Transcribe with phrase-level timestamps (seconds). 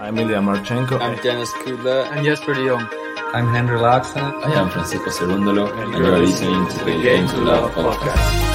[0.00, 1.00] I'm Ilya Marchenko.
[1.00, 2.08] I'm Denis Kudla.
[2.12, 2.88] I'm Jesper de Jong.
[3.34, 4.22] I'm Henry Laxa.
[4.44, 8.48] I am Francisco Cerundolo, and you are listening to the Game to Love podcast.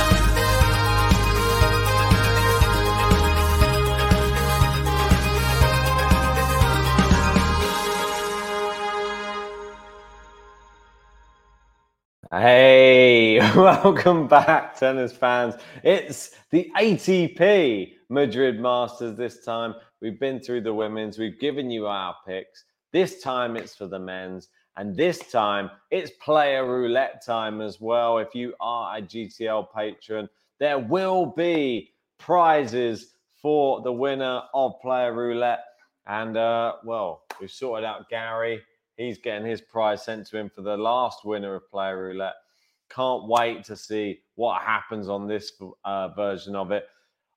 [12.32, 15.56] Hey, welcome back, tennis fans.
[15.84, 19.76] It's the ATP Madrid Masters this time.
[20.04, 22.66] We've been through the women's, we've given you our picks.
[22.92, 28.18] This time it's for the men's, and this time it's player roulette time as well.
[28.18, 30.28] If you are a GTL patron,
[30.60, 35.64] there will be prizes for the winner of player roulette.
[36.06, 38.62] And uh, well, we've sorted out Gary.
[38.98, 42.36] He's getting his prize sent to him for the last winner of player roulette.
[42.90, 45.54] Can't wait to see what happens on this
[45.86, 46.88] uh, version of it.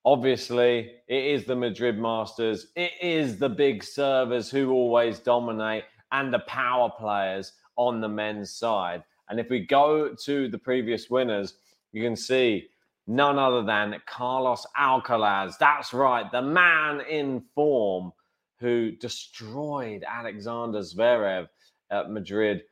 [0.07, 2.69] Obviously, it is the Madrid Masters.
[2.77, 8.53] It is the big servers who always dominate and the power players on the men's
[8.53, 9.03] side.
[9.29, 11.55] And if we go to the previous winners,
[11.91, 12.69] you can see
[13.09, 15.59] none other than Carlos Alcaraz.
[15.59, 18.13] That's right, the man in form
[18.61, 21.49] who destroyed Alexander Zverev
[21.91, 22.63] at Madrid,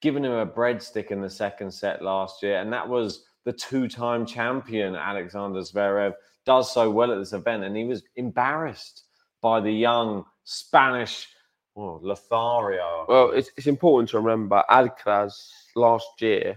[0.00, 2.60] giving him a breadstick in the second set last year.
[2.60, 6.14] And that was the two time champion, Alexander Zverev
[6.46, 9.04] does so well at this event, and he was embarrassed
[9.42, 11.28] by the young Spanish
[11.76, 13.06] oh, Lothario.
[13.08, 15.34] Well, it's, it's important to remember Alcaraz
[15.76, 16.56] last year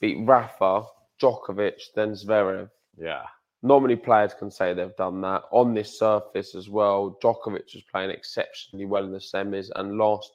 [0.00, 0.84] beat Rafa,
[1.20, 2.70] Djokovic, then Zverev.
[2.96, 3.22] Yeah.
[3.62, 7.18] Not many players can say they've done that on this surface as well.
[7.22, 10.32] Djokovic was playing exceptionally well in the semis and lost,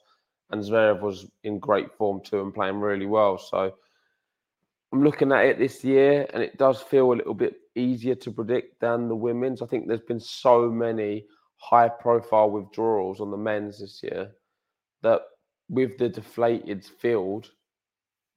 [0.50, 3.36] and Zverev was in great form too and playing really well.
[3.36, 3.74] So
[4.96, 8.30] I'm looking at it this year, and it does feel a little bit easier to
[8.30, 9.60] predict than the women's.
[9.60, 11.26] I think there's been so many
[11.58, 14.30] high profile withdrawals on the men's this year
[15.02, 15.20] that
[15.68, 17.50] with the deflated field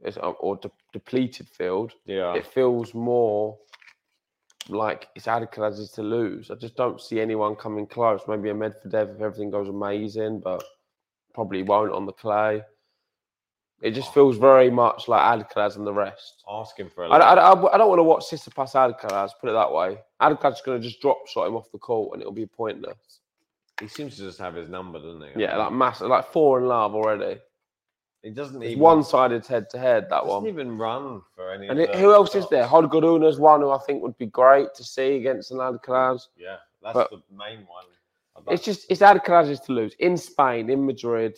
[0.05, 2.33] uh, or de- depleted field, yeah.
[2.33, 3.57] it feels more
[4.67, 6.51] like it's Alcaraz's to lose.
[6.51, 8.19] I just don't see anyone coming close.
[8.27, 10.61] Maybe a Medvedev if everything goes amazing, but
[11.33, 12.63] probably won't on the clay.
[13.81, 14.13] It just oh.
[14.13, 16.43] feels very much like Alcaraz and the rest.
[16.49, 19.53] Asking for a I, I, I, I don't want to watch Tsitsipas Alcaraz, put it
[19.53, 19.97] that way.
[20.21, 22.97] Alcaraz is going to just drop shot him off the court and it'll be pointless.
[23.79, 25.41] He seems to just have his number, doesn't he?
[25.41, 27.39] Yeah, like massive, like four in love already.
[28.21, 30.07] He doesn't It's even one-sided head-to-head.
[30.09, 30.43] That one.
[30.43, 31.69] doesn't even run for any.
[31.69, 32.51] And of it, who else is shots.
[32.51, 32.67] there?
[32.67, 36.23] Holger Rune's one who I think would be great to see against an Alcaraz.
[36.35, 37.85] Yeah, that's But- the main one.
[38.47, 41.37] It's just it's Alcaraz's to lose in Spain, in Madrid.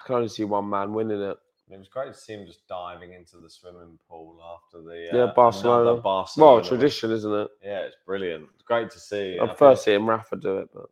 [0.00, 1.36] I can only see one man winning it.
[1.70, 5.24] It was great to see him just diving into the swimming pool after the Yeah,
[5.24, 5.82] uh, Barcelona.
[5.82, 6.52] another Barcelona.
[6.56, 7.48] Well, tradition, isn't it?
[7.62, 8.48] Yeah, it's brilliant.
[8.54, 9.38] It's great to see.
[9.38, 10.90] I'd I first think- see him Rafa do it, but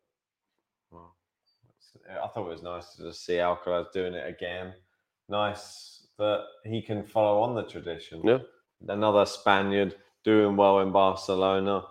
[0.92, 1.16] Well,
[2.08, 4.72] I thought it was nice to just see Alcaraz doing it again.
[5.28, 8.20] Nice that he can follow on the tradition.
[8.24, 8.38] Yeah.
[8.88, 11.84] Another Spaniard doing well in Barcelona.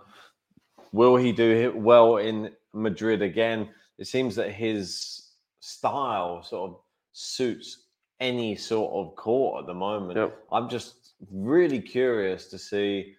[0.92, 3.68] Will he do well in Madrid again?
[3.98, 6.80] It seems that his style sort of
[7.18, 7.86] suits
[8.20, 10.16] any sort of court at the moment.
[10.16, 10.38] Yep.
[10.52, 13.14] I'm just really curious to see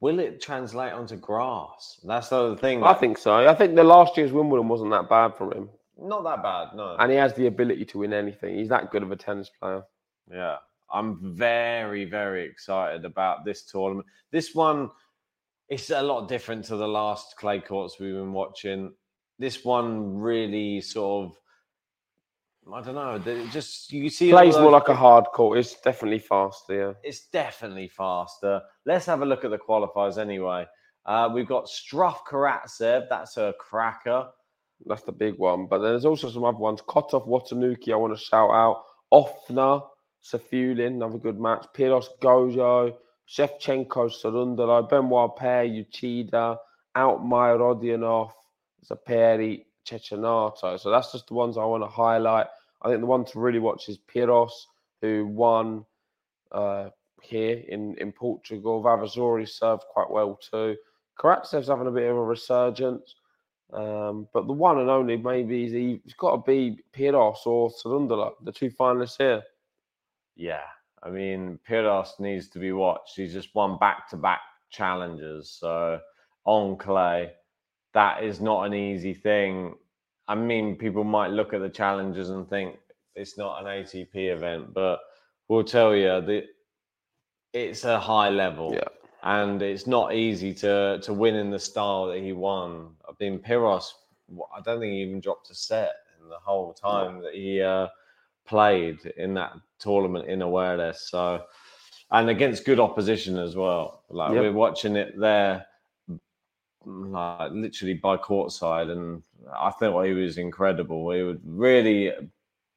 [0.00, 2.00] will it translate onto grass?
[2.02, 2.82] That's the other thing.
[2.82, 3.48] I think so.
[3.48, 6.96] I think the last year's Wimbledon wasn't that bad for him, not that bad, no.
[6.98, 8.56] and he has the ability to win anything.
[8.56, 9.84] He's that good of a tennis player.
[10.28, 10.56] Yeah,
[10.92, 14.08] I'm very, very excited about this tournament.
[14.32, 14.90] This one,
[15.68, 18.92] it's a lot different to the last clay courts we've been watching.
[19.38, 21.36] This one really sort of,
[22.70, 23.18] I don't know,
[23.50, 24.30] just you see.
[24.30, 25.58] Plays more like a hard court.
[25.58, 26.74] It's definitely faster.
[26.74, 26.92] Yeah.
[27.02, 28.62] It's definitely faster.
[28.86, 30.66] Let's have a look at the qualifiers anyway.
[31.04, 34.28] Uh, we've got Struff Karatsev, that's a cracker.
[34.86, 35.66] That's the big one.
[35.66, 36.80] But there's also some other ones.
[36.82, 38.84] Kotov Watanuki, I want to shout out.
[39.12, 39.82] Offner,
[40.24, 41.66] Safiullin, another good match.
[41.74, 42.94] Piros Gojo,
[43.28, 46.56] Shevchenko, Cerundolo, Benoit Paire, Uchida,
[46.96, 48.30] Altmaier Rodionov,
[48.88, 50.78] Zeppieri, Cecchinato.
[50.78, 52.46] So that's just the ones I want to highlight.
[52.82, 54.50] I think the one to really watch is Piros,
[55.00, 55.84] who won
[56.50, 56.88] uh,
[57.22, 58.82] here in, in Portugal.
[58.82, 60.76] Vavassori served quite well too.
[61.18, 63.14] Karatsev's having a bit of a resurgence.
[63.72, 68.32] Um, but the one and only maybe is he's got to be Piros or Cerundolo,
[68.42, 69.42] the two finalists here.
[70.36, 70.64] Yeah,
[71.02, 73.16] I mean, Piros needs to be watched.
[73.16, 74.40] He's just won back to back
[74.70, 75.56] challenges.
[75.58, 76.00] So
[76.44, 77.32] on clay,
[77.94, 79.74] that is not an easy thing.
[80.28, 82.76] I mean, people might look at the challenges and think
[83.14, 85.00] it's not an ATP event, but
[85.48, 86.44] we'll tell you that
[87.52, 88.72] it's a high level.
[88.74, 88.88] Yeah.
[89.24, 92.90] And it's not easy to to win in the style that he won.
[93.08, 93.84] I mean, Piros,
[94.56, 97.86] I don't think he even dropped a set in the whole time that he uh,
[98.46, 100.96] played in that tournament in Oeiras.
[100.96, 101.44] So,
[102.10, 104.02] and against good opposition as well.
[104.10, 104.40] Like Yep.
[104.42, 105.66] we're watching it there,
[106.84, 109.22] like literally by courtside, and
[109.54, 111.10] I thought he was incredible.
[111.10, 112.12] He would really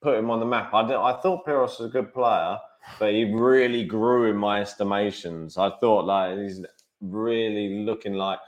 [0.02, 0.74] put him on the map.
[0.74, 2.58] I, I thought Piros was a good player,
[3.00, 5.58] but he really grew in my estimations.
[5.58, 6.62] I thought like he's
[7.02, 8.40] really looking like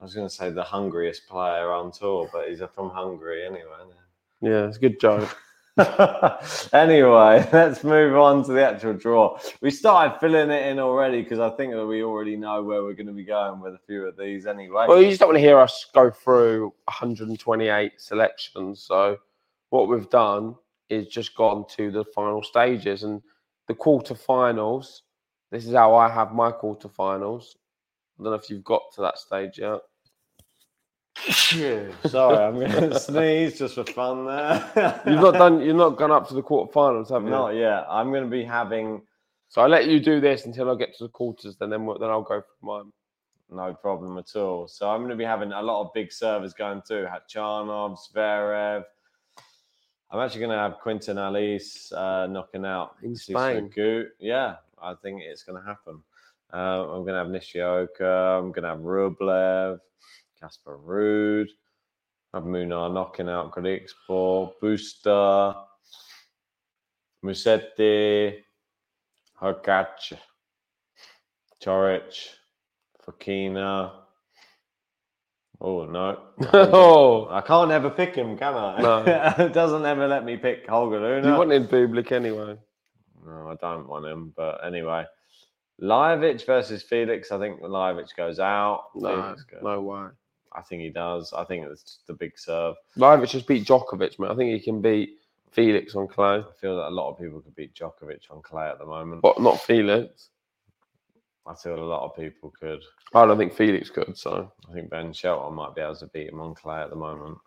[0.00, 3.62] I was going to say the hungriest player on tour, but he's from Hungary anyway.
[4.40, 5.36] Yeah, it's a good joke.
[6.72, 9.38] anyway, let's move on to the actual draw.
[9.60, 12.94] We started filling it in already because I think that we already know where we're
[12.94, 14.86] going to be going with a few of these anyway.
[14.88, 18.82] Well, you just don't want to hear us go through 128 selections.
[18.82, 19.18] So,
[19.70, 20.56] what we've done
[20.88, 23.22] is just gone to the final stages and
[23.68, 25.02] the quarterfinals.
[25.52, 27.54] This is how I have my quarterfinals.
[28.18, 29.80] I don't know if you've got to that stage yet.
[32.06, 35.02] Sorry, I'm going to sneeze just for fun there.
[35.06, 35.60] You've not done.
[35.60, 37.30] You've not gone up to the quarterfinals, have you?
[37.30, 37.86] Not yet.
[37.88, 39.02] I'm going to be having
[39.48, 41.56] So I let you do this until I get to the quarters.
[41.56, 42.92] Then then, we'll- then I'll go for mine.
[43.50, 44.68] no problem at all.
[44.68, 47.06] So I'm going to be having a lot of big servers going through.
[47.06, 48.84] Khachanov, Zverev.
[50.10, 53.70] I'm actually going to have Quentin Halys uh, knocking out In Spain.
[54.18, 56.02] Yeah, I think it's going to happen.
[56.50, 58.06] Uh, I'm going to have Nishioka.
[58.38, 59.80] I'm going to have Rublev,
[60.40, 61.46] Casper Ruud.
[62.32, 65.54] I have Munar knocking out Griekspoor, Busta,
[67.24, 68.34] Musetti,
[69.40, 70.12] Hurkacz,
[71.62, 72.28] Coric,
[73.04, 73.92] Fokina.
[75.60, 76.20] Oh no.
[76.52, 78.80] oh, I can't ever pick him, can I?
[78.80, 79.34] No.
[79.44, 81.24] it doesn't ever let me pick Holger Rune.
[81.24, 82.56] you wanted Bublik anyway.
[83.26, 84.32] No, I don't want him.
[84.36, 85.04] But anyway,
[85.82, 87.32] Lajovic versus Felix.
[87.32, 88.84] I think Lajovic goes out.
[88.94, 90.06] No, goes- no way.
[90.52, 91.32] I think he does.
[91.32, 92.74] I think it's the big serve.
[92.96, 94.30] Livic just beat Djokovic, man.
[94.30, 95.18] I think he can beat
[95.50, 98.68] Felix on clay, I feel that a lot of people could beat Djokovic on clay
[98.68, 99.22] at the moment.
[99.22, 100.30] but not Felix.
[101.46, 102.82] I feel a lot of people could.
[103.14, 104.18] I don't think Felix could.
[104.18, 106.96] So I think Ben Shelton might be able to beat him on clay at the
[106.96, 107.38] moment.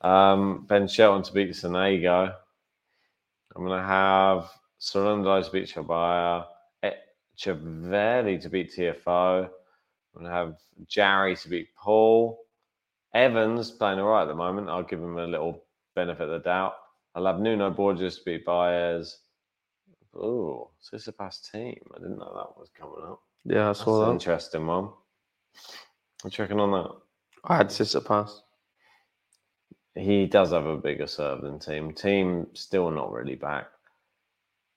[0.00, 2.34] Um, ben Shelton to beat Sonego.
[3.54, 4.50] I'm going to have
[4.80, 6.46] Sorundai to beat Chabaya.
[6.82, 9.44] Etcheverry to beat TFO.
[9.44, 9.50] I'm
[10.14, 10.56] going to have
[10.88, 12.43] Jarry to beat Paul.
[13.14, 14.68] Evans playing all right at the moment.
[14.68, 15.64] I'll give him a little
[15.94, 16.74] benefit of the doubt.
[17.14, 19.18] I'll have Nuno Borges to beat Baez.
[20.16, 21.78] Oh, Tsitsipas Thiem.
[21.94, 23.20] I didn't know that was coming up.
[23.44, 24.12] yeah, I That's saw an that.
[24.14, 24.90] interesting one.
[26.24, 26.90] I'm checking on that.
[27.44, 28.40] I had Tsitsipas.
[29.96, 31.94] He does have a bigger serve than Thiem.
[31.96, 33.66] Thiem still not really back.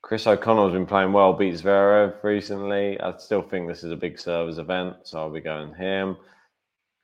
[0.03, 2.99] Chris O'Connell's been playing well, beats Zverev recently.
[3.01, 6.17] I still think this is a big servers event, so I'll be going him.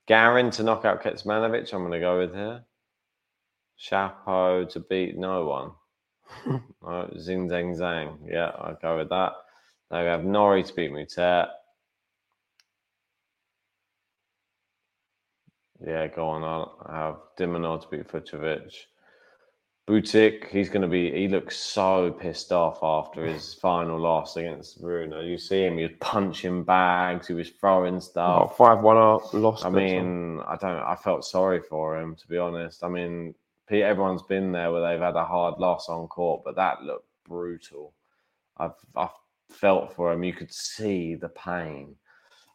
[0.08, 2.64] Garin to knock out Kecmanovic, I'm going to go with here.
[3.80, 5.72] Chapo to beat no one.
[6.84, 8.18] no, Zing Zang Zang.
[8.28, 9.34] Yeah, I'll go with that.
[9.92, 11.48] Now we have Norrie to beat Moutet.
[15.86, 16.44] Yeah, go on.
[16.44, 18.74] I'll have De Minaur to beat Fucsovics.
[19.86, 24.82] Botic, he's going to be, he looks so pissed off after his final loss against
[24.82, 25.20] Bruno.
[25.20, 28.58] You see him, he was punching bags, he was throwing Oh, stuff.
[28.58, 29.66] five one up, lost.
[29.66, 32.82] I mean, I don't, I felt sorry for him, to be honest.
[32.82, 33.36] I mean,
[33.68, 37.08] Pete, everyone's been there where they've had a hard loss on court, but that looked
[37.28, 37.94] brutal.
[38.58, 39.10] I've, I've
[39.50, 40.24] felt for him.
[40.24, 41.94] You could see the pain.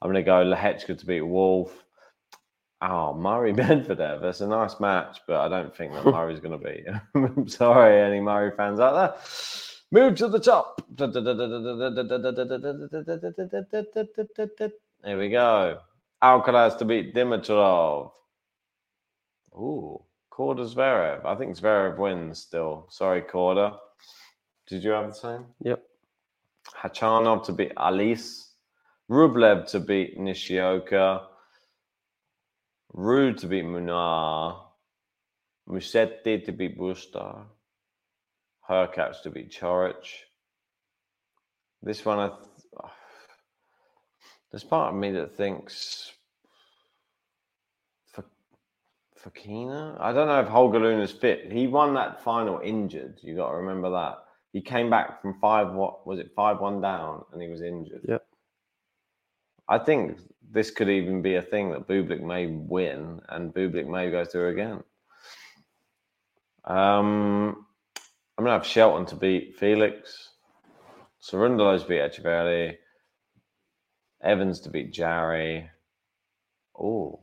[0.01, 1.85] I'm going to go Lehecka to beat Wolf.
[2.81, 4.23] Oh, Murray Medvedev.
[4.23, 7.01] That's a nice match, but I don't think that Murray's going to beat him.
[7.15, 9.21] I'm sorry, any Murray fans out there.
[9.91, 10.83] Move to the top.
[15.03, 15.79] There we go.
[16.23, 18.11] Alcaraz to beat Dimitrov.
[19.55, 21.25] Ooh, Korda Zverev.
[21.25, 22.87] I think Zverev wins still.
[22.91, 23.77] Sorry, Korda.
[24.69, 25.47] Did you have the same?
[25.63, 25.83] Yep.
[26.83, 28.45] Khachanov to beat Halys.
[29.11, 31.23] Rublev to beat Nishioka.
[32.95, 34.61] Ruud to be Munar.
[35.69, 37.45] Musetti to be Busta.
[38.69, 40.07] Hurkacz to be Coric.
[41.83, 42.93] This one, I th-
[44.51, 46.13] there's part of me that thinks
[48.13, 48.25] for
[49.23, 50.01] Fokina.
[50.01, 51.53] I don't know if Holger Rune's fit.
[51.53, 53.21] He won that final injured.
[53.23, 54.19] You got to remember that.
[54.53, 55.73] He came back from five.
[55.73, 56.33] What was it?
[56.35, 58.01] Five one down, and he was injured.
[58.09, 58.28] Yep.
[59.69, 60.19] I think
[60.51, 64.49] this could even be a thing that Bublik may win, and Bublik may go through
[64.49, 64.83] again.
[66.65, 67.67] Um,
[68.37, 70.31] I'm gonna have Shelton to beat Felix.
[71.23, 72.77] Cerundolo's to beat Etcheverry.
[74.23, 75.69] Evans to beat Jarry.
[76.79, 77.21] Oh,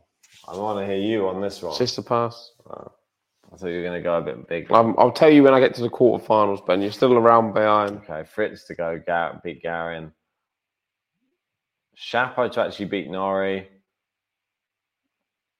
[0.48, 1.74] I want to hear you on this one.
[1.74, 2.50] Tsitsipas.
[2.70, 4.72] I thought you were going to go a bit big.
[4.72, 6.82] Um, I'll tell you when I get to the quarterfinals, Ben.
[6.82, 8.02] You're still around behind.
[8.10, 10.12] Okay, Fritz to go Gar- beat Garin.
[11.98, 13.70] Chapo to actually beat Norrie.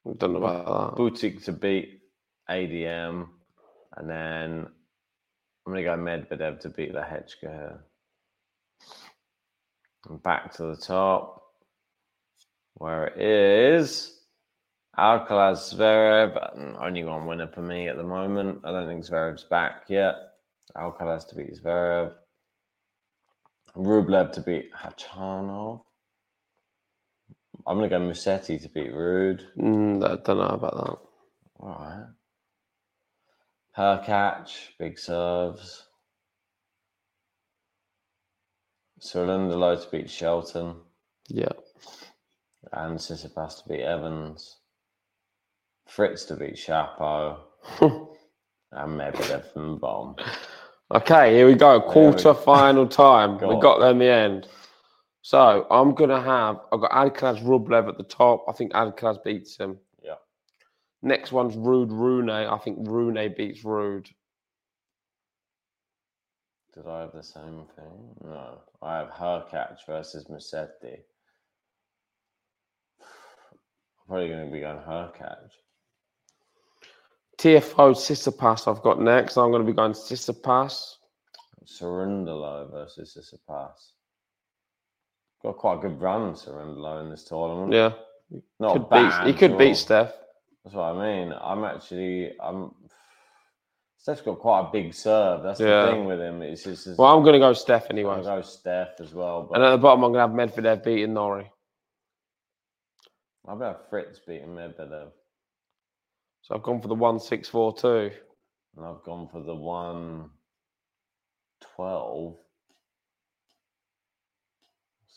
[0.06, 1.00] I don't know about that.
[1.00, 2.00] Botic to beat
[2.48, 3.28] ADM.
[3.96, 4.66] And then
[5.66, 7.78] I'm going to go Medvedev to beat Lehecka.
[10.08, 11.42] And back to the top,
[12.74, 14.20] where it is
[14.96, 16.78] Alcaraz Zverev.
[16.80, 18.60] Only one winner for me at the moment.
[18.64, 20.14] I don't think Zverev's back yet.
[20.76, 22.12] Alcaraz to beat Zverev.
[23.74, 25.82] Rublev to beat Khachanov.
[27.66, 29.42] I'm going to go Musetti to beat Ruud.
[29.58, 30.98] Mm, I don't know about that.
[31.60, 32.06] All right.
[33.76, 35.84] Hurkacz, big serves.
[39.00, 40.76] Cerundolo to beat Shelton.
[41.28, 41.52] Yeah.
[42.72, 44.58] And Tsitsipas to beat Evans.
[45.86, 47.38] Fritz to beat Chapo.
[47.80, 50.16] and Medvedev from bomb.
[50.94, 51.80] Okay, here we go.
[51.80, 53.38] Quarter final time.
[53.38, 53.60] Go we on.
[53.60, 54.48] got there in the end.
[55.26, 58.44] So I'm gonna have I've got Alcaraz Rublev at the top.
[58.48, 59.76] I think Alcaraz beats him.
[60.00, 60.20] Yeah.
[61.02, 62.30] Next one's Ruud Rune.
[62.30, 64.06] I think Rune beats Ruud.
[66.74, 68.14] Did I have the same thing?
[68.22, 68.60] No.
[68.80, 71.00] I have Hurkacz versus Musetti.
[73.00, 75.50] I'm probably going to be going Hurkacz.
[77.38, 79.36] TFO Tsitsipas I've got next.
[79.36, 80.98] I'm gonna be going Sister Pass.
[81.66, 83.95] Cerundolo versus Tsitsipas.
[85.42, 87.72] Got quite a good run, Cerundolo, in this tournament.
[87.72, 87.92] Yeah.
[88.58, 89.24] Not could bad.
[89.24, 90.12] beat, he could beat Steph.
[90.64, 91.32] That's what I mean.
[91.40, 92.74] I'm actually, I'm.
[93.98, 95.42] Steph's got quite a big serve.
[95.42, 95.86] That's Yeah.
[95.86, 96.42] the thing with him.
[96.42, 96.86] It's just.
[96.86, 98.10] It's, Well, I'm gonna go Steph anyway.
[98.12, 98.36] I'll anyway.
[98.36, 101.50] go Steph as well, but And at the bottom I'm gonna have Medvedev beating Norrie.
[103.46, 105.12] I'll have Fritz beating Medvedev,
[106.42, 108.10] So I've gone for the one six four two.
[108.76, 110.30] and I've gone for the one
[111.60, 112.36] twelve.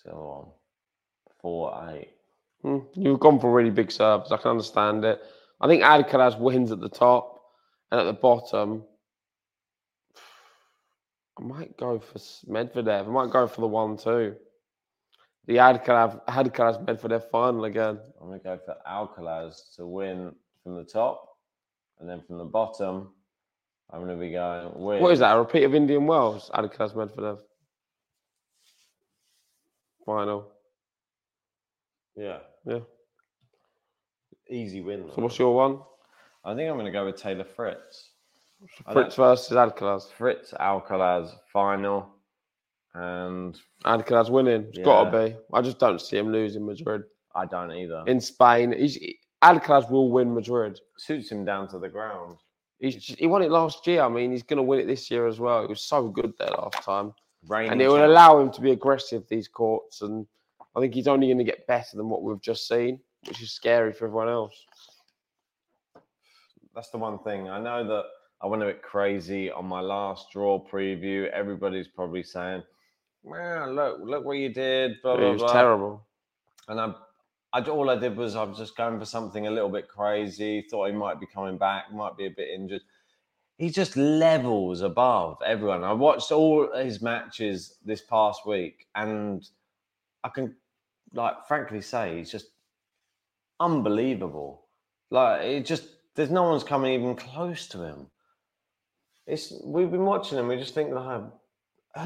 [0.03, 0.47] What's the other?
[1.41, 2.09] Four eight.
[2.61, 4.31] Hmm, You've gone for really big serves.
[4.31, 5.21] I can understand it.
[5.61, 7.41] I think Alcaraz wins at the top,
[7.91, 8.83] and at the bottom,
[11.37, 13.07] I might go for Medvedev.
[13.07, 14.35] I might go for the one two.
[15.47, 17.99] The Alcaraz Alcaraz Medvedev final again.
[18.21, 21.25] I'm gonna go for Alcaraz to win from the top,
[21.99, 23.13] and then from the bottom,
[23.89, 25.01] I'm gonna be going with.
[25.01, 25.35] What is that?
[25.35, 26.51] A repeat of Indian Wells?
[26.53, 27.39] Alcaraz Medvedev
[30.05, 30.51] final.
[32.15, 32.79] Yeah, Yeah.
[34.49, 35.07] easy win.
[35.09, 35.23] So though.
[35.23, 35.79] what's your one?
[36.43, 38.11] I think I'm gonna go with Taylor Fritz.
[38.91, 40.11] Fritz versus Alcaraz.
[40.11, 42.09] Fritz Alcaraz final,
[42.93, 44.65] and Alcaraz winning.
[44.69, 45.35] It's got to be.
[45.53, 47.03] I just don't see him losing Madrid.
[47.35, 48.03] I don't either.
[48.07, 48.97] In Spain, he's,
[49.41, 50.79] Alcaraz will win Madrid.
[50.97, 52.37] Suits him down to the ground.
[52.79, 54.01] He's just, he won it last year.
[54.01, 55.61] I mean, he's going to win it this year as well.
[55.61, 57.13] He was so good there last time,
[57.47, 60.01] Reigning and it will allow him to be aggressive these courts.
[60.01, 60.27] And
[60.75, 63.51] I think he's only going to get better than what we've just seen, which is
[63.51, 64.65] scary for everyone else.
[66.75, 67.49] That's the one thing.
[67.49, 68.03] I know that
[68.41, 71.29] I went a bit crazy on my last draw preview.
[71.29, 72.63] Everybody's probably saying,
[73.23, 75.53] "Man, look, look what you did." Blah It blah was blah.
[75.53, 76.07] terrible.
[76.67, 76.93] And I,
[77.51, 80.65] I, all I did was I was just going for something a little bit crazy.
[80.69, 82.81] Thought he might be coming back, might be a bit injured.
[83.59, 85.83] He just levels above everyone.
[85.83, 89.45] I watched all his matches this past week, and
[90.23, 90.55] I can,
[91.13, 92.47] like, frankly say he's just
[93.59, 94.63] unbelievable.
[95.11, 95.83] Like, it just
[96.15, 98.07] there's no one's coming even close to him.
[99.27, 100.47] It's we've been watching him.
[100.47, 101.21] We just think like,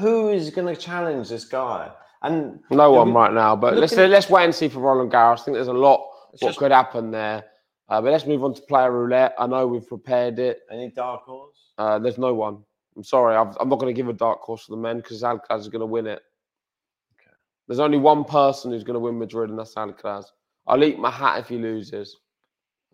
[0.00, 1.90] who is going to challenge this guy?
[2.22, 5.12] And No one we- right now, but let's looking- let's wait and see for Roland
[5.12, 5.40] Garros.
[5.40, 7.44] I think there's a lot what just- could happen there.
[7.88, 9.34] Uh, but let's move on to player roulette.
[9.38, 10.60] I know we've prepared it.
[10.70, 11.72] any dark horse?
[11.76, 12.58] Uh, there's no one.
[12.96, 13.36] I'm sorry.
[13.36, 15.68] I've, I'm not going to give a dark horse to the men because Alcaraz is
[15.68, 16.22] going to win it.
[17.20, 17.34] Okay.
[17.66, 20.26] There's only one person who's going to win Madrid, and that's Alcaraz.
[20.66, 22.16] I'll eat my hat if he loses.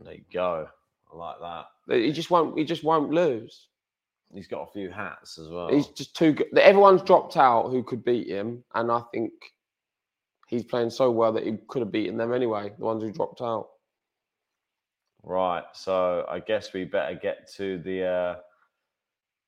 [0.03, 0.67] There you go.
[1.13, 1.67] I like that.
[1.97, 2.59] He just won't.
[2.59, 3.69] He just won't lose.
[4.33, 5.69] He's got a few hats as well.
[5.69, 6.57] He's just too good.
[6.57, 9.33] Everyone's dropped out who could beat him, and I think
[10.47, 12.73] he's playing so well that he could have beaten them anyway.
[12.79, 13.69] The ones who dropped out.
[15.23, 15.65] Right.
[15.73, 18.37] So I guess we better get to the uh,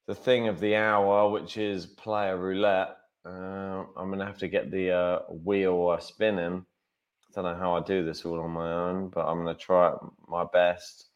[0.06, 2.96] the thing of the hour, which is player roulette.
[3.24, 6.64] Uh, I'm gonna have to get the uh, wheel uh, spinning.
[7.30, 9.94] I don't know how I do this all on my own, but I'm gonna try
[10.28, 11.06] my best.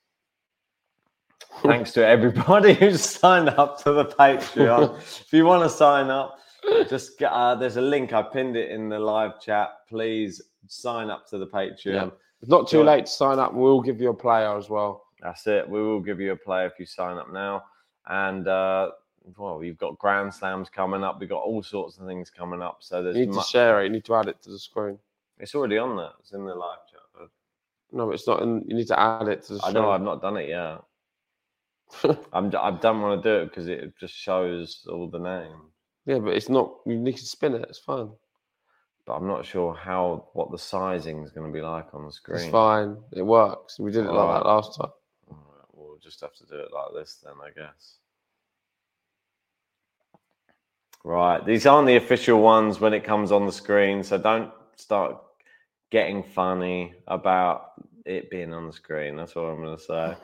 [1.63, 4.97] Thanks to everybody who's signed up to the Patreon.
[4.99, 6.39] if you want to sign up,
[6.89, 8.13] just get, uh, there's a link.
[8.13, 9.71] I pinned it in the live chat.
[9.89, 12.13] Please sign up to the Patreon.
[12.43, 13.55] It's not too late to sign up.
[13.55, 15.05] We'll give you a player as well.
[15.23, 15.69] That's it.
[15.69, 17.65] We will give you a player if you sign up now.
[18.09, 18.91] And uh,
[19.37, 21.19] well, you've got Grand Slams coming up.
[21.19, 22.79] We've got all sorts of things coming up.
[22.81, 23.85] So there's You need mu- to share it.
[23.85, 24.99] You need to add it to the screen.
[25.39, 26.11] it's already on there.
[26.21, 27.01] It's in the live chat.
[27.93, 28.43] No, it's not.
[28.43, 29.75] In, you need to add it to the I screen.
[29.75, 30.83] know I've not done it yet.
[32.33, 35.55] I'm I don't want to do it because it just shows all the names.
[36.05, 36.75] yeah, but it's not.
[36.85, 37.65] You need to spin it.
[37.69, 38.11] It's fine.
[39.07, 42.13] But I'm not sure how what the sizing is going to be like on the
[42.13, 42.41] screen.
[42.41, 42.97] It's fine.
[43.13, 43.79] It works.
[43.79, 44.43] We did it like Alright.
[44.43, 44.91] that last time.
[45.31, 47.99] All right, we'll just have to do it like this then, I guess.
[51.05, 55.17] Right, these aren't the official ones when it comes on the screen, so don't start
[55.93, 59.15] getting funny about it being on the screen.
[59.15, 60.17] That's what I'm going to say.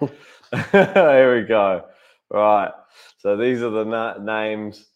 [0.73, 1.85] Here we go.
[2.31, 2.73] Right,
[3.19, 4.87] so these are the na- names.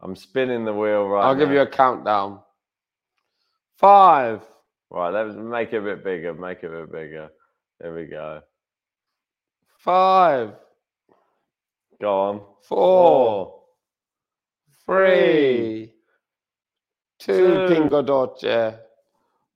[0.00, 2.40] I'm spinning the wheel right I'll give you a countdown.
[3.76, 4.40] Five,
[4.90, 6.32] Right, let's make it a bit bigger.
[6.32, 7.28] Make it a bit bigger.
[7.80, 8.40] There we go.
[9.78, 10.52] five,
[12.00, 12.40] Go on.
[12.62, 13.62] Four.
[14.84, 15.92] Three.
[17.18, 17.66] Two.
[17.68, 18.76] Pingo Dolce.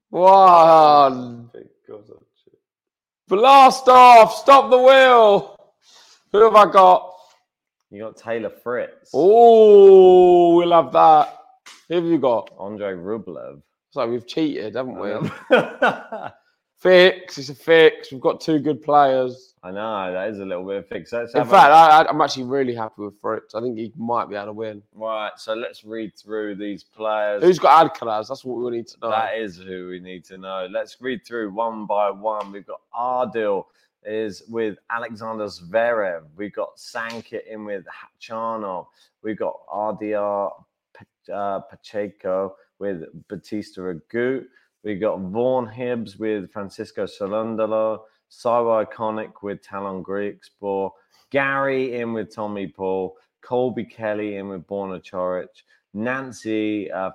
[0.09, 1.51] One.
[3.29, 4.35] Blast off!
[4.35, 5.57] Stop the wheel!
[6.33, 7.15] Who have I got?
[7.91, 9.11] You got Taylor Fritz.
[9.15, 11.37] Oh, we love that.
[11.89, 12.51] Who have you got?
[12.59, 13.63] Andre Rublev.
[13.91, 15.11] So we've cheated, haven't we?
[16.79, 17.37] Fix.
[17.37, 18.11] It's a fix.
[18.11, 19.53] We've got two good players.
[19.63, 21.13] I know that is a little bit of fix.
[21.13, 23.55] Let's In fact, I- I'm actually really happy with Fritz.
[23.55, 24.83] I think he might be able to win.
[24.95, 25.33] right.
[25.37, 27.43] So let's read through these players.
[27.43, 28.29] Who's got Alcaraz?
[28.29, 29.11] That's what we need to know.
[29.11, 30.69] That is who we need to know.
[30.71, 32.51] Let's read through one by one.
[32.51, 33.67] We've got Ardil
[34.03, 36.23] is with Alexander Zverev.
[36.35, 37.85] We've got Sankit in with
[38.23, 38.87] Khachanov.
[39.23, 40.51] We've got RDR
[40.97, 44.47] P- uh, Pacheco with Bautista Agut.
[44.83, 48.01] We got Vaughn Hibbs with Francisco Cerundolo.
[48.31, 50.91] Saiwa Iconic with Tallon Griekspoor.
[51.31, 53.17] Gary in with Tommy Paul.
[53.43, 55.49] Colby Kelly in with Borna Coric.
[55.93, 57.11] Nancy uh,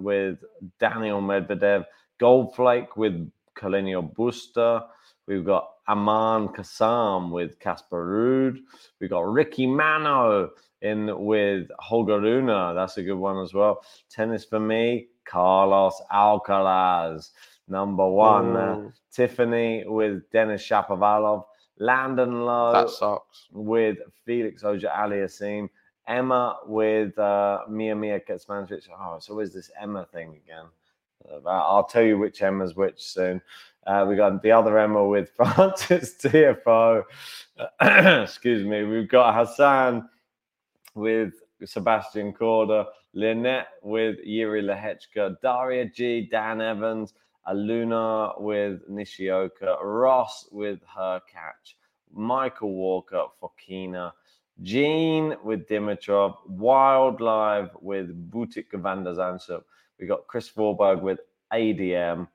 [0.00, 0.38] with
[0.80, 1.84] Daniil Medvedev.
[2.20, 4.86] Goldflake with Carreño Busta.
[5.26, 8.06] We've got Aman Kassam with Casper
[8.52, 8.60] Ruud.
[9.00, 10.50] We've got Ricky Mano
[10.82, 12.46] in with Holger Rune.
[12.74, 13.82] That's a good one as well.
[14.10, 17.30] Tennis for me, Carlos Alcaraz,
[17.68, 18.56] number one.
[18.56, 21.44] Uh, Tiffany with Denis Shapovalov.
[21.78, 23.48] Landon Lowe that sucks.
[23.52, 25.68] with Felix Auger-Aliassime.
[26.06, 28.82] Emma with uh, Mia Mia Kecmanovic.
[28.98, 30.66] Oh, it's always this Emma thing again.
[31.26, 33.40] Uh, I'll tell you which Emma's which soon.
[33.86, 37.04] Uh, we got the other Emma with Francis TFO.
[38.22, 38.84] Excuse me.
[38.84, 40.08] We've got Hassan
[40.94, 47.14] with Sebastian Korda, Lynette with Yuri Lehecka, Daria G, Dan Evans,
[47.48, 51.76] Aluna with Nishioka, Ross with her catch,
[52.12, 54.12] Michael Walker Fokina,
[54.62, 59.64] Jean with Dimitrov, Wildlife with Botic van de Zandschulp.
[59.98, 61.20] We got Chris Warburg with
[61.52, 62.28] ADM,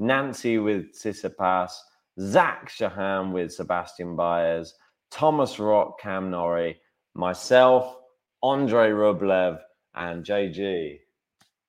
[0.00, 1.72] Nancy with Tsitsipas,
[2.18, 4.74] Zach Shaham with Sebastian Baez,
[5.10, 6.80] Thomas Rock, Cam Norrie,
[7.14, 7.96] myself,
[8.42, 9.60] Andre Rublev,
[9.94, 10.98] and JG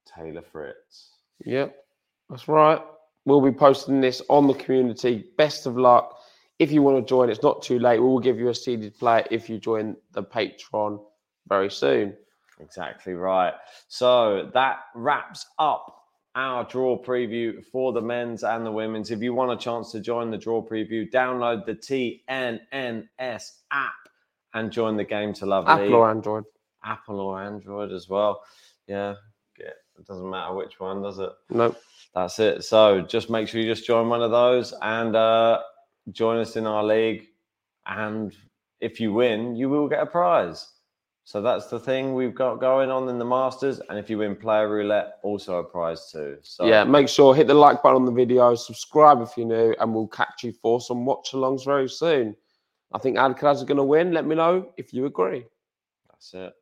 [0.05, 1.11] Taylor Fritz.
[1.45, 1.75] Yep,
[2.29, 2.81] that's right.
[3.25, 5.25] We'll be posting this on the community.
[5.37, 6.17] Best of luck.
[6.57, 7.99] If you want to join, it's not too late.
[7.99, 10.99] We will give you a seeded player if you join the Patreon
[11.47, 12.15] very soon.
[12.59, 13.53] Exactly right.
[13.87, 16.00] So that wraps up
[16.35, 19.11] our draw preview for the men's and the women's.
[19.11, 23.93] If you want a chance to join the draw preview, download the TNNS app
[24.53, 25.93] and join the game to love Apple League.
[25.93, 26.43] or Android.
[26.83, 28.41] Apple or Android as well.
[28.87, 29.15] Yeah,
[29.57, 31.29] it doesn't matter which one, does it?
[31.49, 31.77] Nope.
[32.13, 32.63] That's it.
[32.63, 35.61] So just make sure you just join one of those and uh,
[36.11, 37.27] join us in our league.
[37.85, 38.35] And
[38.79, 40.67] if you win, you will get a prize.
[41.23, 43.79] So that's the thing we've got going on in the Masters.
[43.89, 46.37] And if you win player roulette, also a prize too.
[46.41, 49.75] So Yeah, make sure hit the like button on the video, subscribe if you're new,
[49.79, 52.35] and we'll catch you for some watch alongs very soon.
[52.93, 54.11] I think Alcaraz is going to win.
[54.11, 55.45] Let me know if you agree.
[56.09, 56.53] that's it.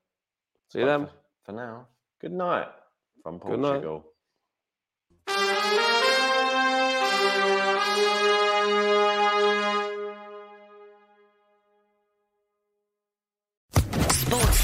[0.67, 1.05] See you then.
[1.05, 1.11] For,
[1.45, 1.87] for now,
[2.21, 2.67] good night
[3.23, 3.83] from Good night.